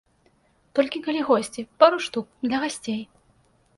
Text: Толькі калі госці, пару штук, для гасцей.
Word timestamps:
Толькі 0.77 1.01
калі 1.07 1.21
госці, 1.29 1.67
пару 1.83 1.97
штук, 2.09 2.27
для 2.49 2.57
гасцей. 2.65 3.01